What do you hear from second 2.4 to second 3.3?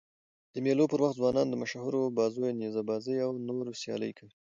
نیزه بازي او